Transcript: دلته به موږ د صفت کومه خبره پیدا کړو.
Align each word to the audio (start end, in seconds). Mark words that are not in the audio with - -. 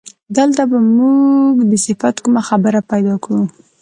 دلته 0.37 0.61
به 0.69 0.77
موږ 0.97 1.53
د 1.71 1.73
صفت 1.85 2.15
کومه 2.23 2.41
خبره 2.49 2.79
پیدا 2.91 3.15
کړو. 3.23 3.41